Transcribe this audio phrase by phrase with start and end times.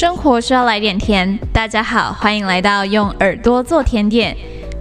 [0.00, 1.38] 生活需要来点甜。
[1.52, 4.34] 大家好，欢迎来到用耳朵做甜点。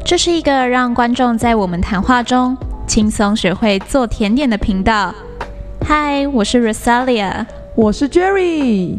[0.06, 2.56] 这是一个让观众在我们谈话中
[2.88, 5.14] 轻松学会做甜点的频道。
[5.86, 7.46] 嗨，我是 Rosalia，
[7.76, 8.98] 我是 Jerry。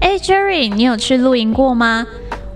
[0.00, 2.04] 哎，Jerry，你有去露营过吗？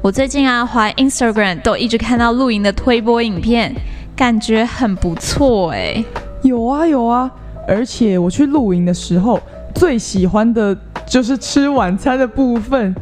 [0.02, 3.72] 我最近啊，滑 Instagram 都一直看到露营的推播影片，
[4.16, 6.04] 感觉很不错哎。
[6.42, 7.30] 有啊有啊，
[7.68, 9.38] 而且我去露营的时候，
[9.72, 10.76] 最喜欢的
[11.14, 12.92] 就是吃晚餐的部分，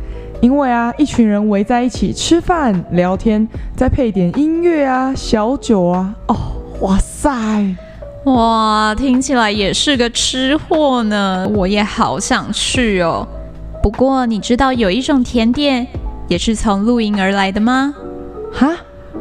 [0.42, 6.36] 因为啊，一群人围在一起吃饭聊天，再配点音乐啊、小酒啊，哦，
[6.82, 7.74] 哇塞，
[8.26, 13.26] 哇，听起来也是个吃货呢，我也好想去哦。
[13.82, 15.86] 不过你知道有一种甜点
[16.28, 17.94] 也是从露营而来的吗？
[18.52, 18.76] 哈，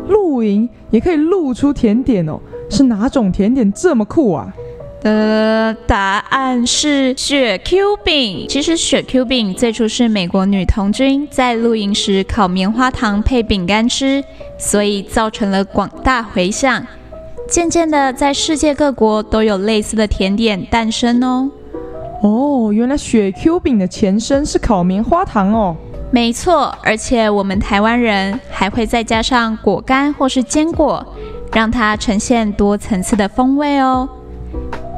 [0.09, 2.37] 露营也可以露出甜点哦？
[2.69, 4.53] 是哪种甜点这么酷啊？
[5.01, 8.45] 的答案是雪 Q 饼。
[8.47, 14.23] 其实雪 Q 饼最初是美国女童军在露营时烤棉花糖配饼干吃，
[14.57, 16.85] 所以造成了广大回响。
[17.49, 21.49] 渐渐的，在世界各国都有类似的甜点诞生哦。
[22.23, 25.75] 哦，原来雪 Q 饼的前身是烤棉花糖哦。
[26.11, 31.05] 没错，而且我们台湾人还会再加上果干或是坚果，
[31.51, 34.07] 让它呈现多层次的风味哦。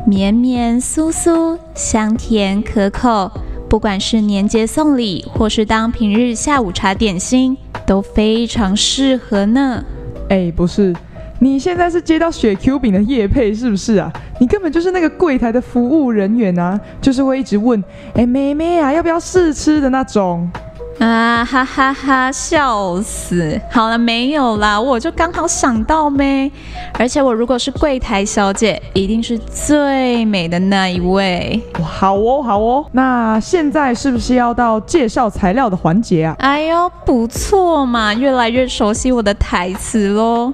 [0.06, 3.32] 绵绵酥酥，香甜可口，
[3.70, 9.82] 不管是年节送礼，或是当平日下午茶点心，都非常适合呢。
[10.30, 10.94] 哎，不是，
[11.40, 14.12] 你现在是接到雪 Q 饼的叶配是不是啊？
[14.40, 17.82] 你根本就是那个柜台的服务人员啊，就是会一直问，
[18.16, 20.50] 哎，妹妹啊，要不要试吃的那种。
[21.04, 22.32] 啊哈哈哈！
[22.32, 23.60] 笑死！
[23.70, 26.50] 好了，没有啦，我就刚好想到呗。
[26.94, 31.62] 而且我如果是柜台小姐，一定是最美的那一位。
[31.84, 32.86] 好哦，好哦。
[32.94, 36.36] 那现在是不是要到介绍材料的环节啊？
[36.40, 40.54] 哎呦，不错嘛，越来越熟悉我的台词喽。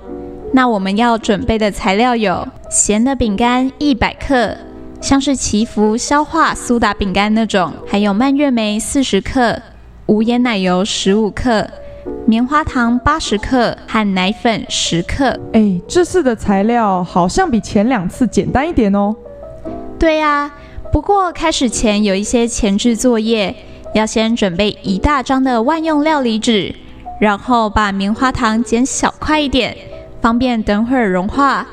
[0.52, 4.58] 那我们要准备的材料有咸的饼干一百克，
[5.00, 9.62] 像是祈福、消化、苏打饼干那种，还有蔓越莓四十克。
[10.10, 11.70] 无盐奶油十五克，
[12.26, 15.40] 棉花糖八十克和奶粉十克。
[15.54, 19.16] 哎，这次的材料好像比前两次简单一点哦。
[20.00, 20.52] 对呀，
[20.92, 23.56] 不过开始前有一些前置作业，
[23.94, 26.74] 要先准备一大张的万用料理纸，
[27.22, 29.78] 然后把棉花糖剪小块一点，
[30.20, 31.68] 方便等会儿融化。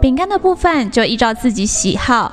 [0.00, 2.32] 饼干的部分就依照自己喜好，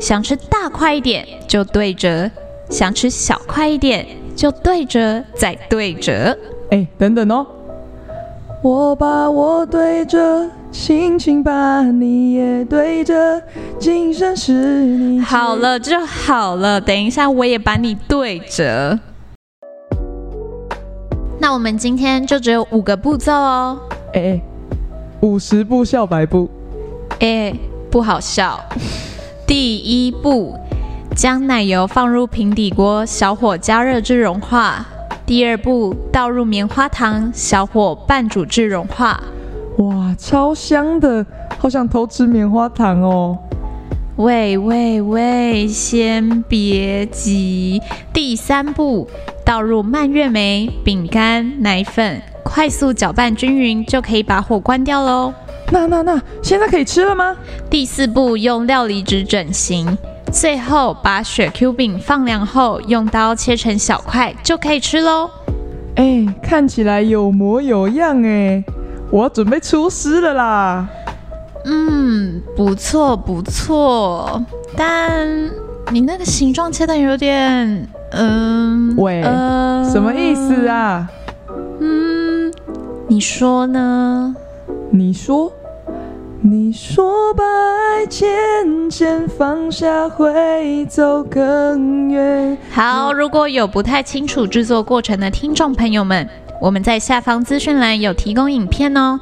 [0.00, 2.28] 想吃大块一点就对折，
[2.68, 4.04] 想吃小块一点。
[4.36, 6.36] 就对折，再对折。
[6.70, 7.46] 哎，等等哦，
[8.62, 13.42] 我把我对折，轻轻把你也对折，
[13.78, 15.20] 今生是你。
[15.20, 18.98] 好了就好了，等一下我也把你对折。
[21.38, 23.78] 那我们今天就只有五个步骤哦。
[24.12, 24.38] 哎，
[25.20, 26.50] 五十步笑百步。
[27.20, 27.54] 哎，
[27.90, 28.60] 不好笑。
[29.46, 30.54] 第一步。
[31.16, 34.84] 将奶油放入平底锅，小火加热至融化。
[35.24, 39.18] 第二步，倒入棉花糖，小火拌煮至融化。
[39.78, 41.24] 哇，超香的，
[41.56, 43.38] 好想偷吃棉花糖哦！
[44.16, 47.80] 喂喂喂，先别急。
[48.12, 49.08] 第三步，
[49.42, 55.32] 倒入蔓越莓、饼干、奶粉，快速搅拌均匀，就可以把火关掉喽。
[55.72, 57.34] 那那那，现在可以吃了吗？
[57.70, 59.96] 第四步，用料理纸整形。
[60.36, 65.30] 最后把雪 Q 饼放凉后，用刀切成小块就可以吃喽。
[65.94, 68.62] 哎，看起来有模有样哎，
[69.10, 70.86] 我要准备出师了啦。
[71.64, 74.44] 嗯，不错不错，
[74.76, 75.26] 但
[75.90, 77.88] 你那个形状切的有点……
[78.10, 79.22] 嗯，喂，
[79.90, 81.10] 什么意思啊？
[81.80, 82.52] 嗯，
[83.08, 84.36] 你说呢？
[84.90, 85.50] 你说。
[86.42, 88.26] 你说把爱渐
[88.90, 92.56] 渐放下会走更远。
[92.70, 96.28] 好，如果有不太清楚制作过程的听众朋友们，
[96.60, 99.18] 我们在下方资讯栏有提供影片哦。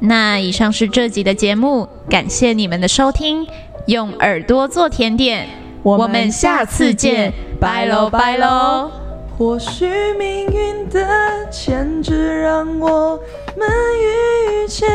[0.00, 3.46] 那以上是这集的节目，感谢你们的收听。
[3.86, 5.48] 用耳朵做甜点，
[5.82, 8.90] 我们下次见，拜喽拜喽。
[9.38, 9.86] 或许
[10.18, 11.06] 命运的
[11.50, 13.20] 牵制让我
[13.56, 13.68] 们
[14.00, 14.88] 遇见，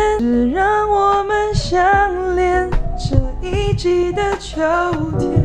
[1.71, 2.69] 相恋。
[2.97, 3.15] 这
[3.47, 4.61] 一季的秋
[5.17, 5.40] 天。